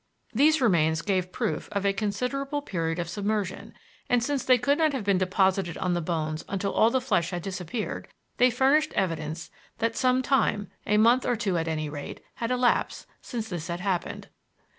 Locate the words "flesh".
6.99-7.29